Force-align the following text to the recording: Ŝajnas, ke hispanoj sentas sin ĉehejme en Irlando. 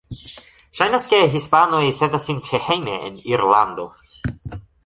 Ŝajnas, 0.77 1.05
ke 1.11 1.19
hispanoj 1.35 1.83
sentas 1.99 2.25
sin 2.31 2.41
ĉehejme 2.49 2.99
en 3.11 3.23
Irlando. 3.37 3.87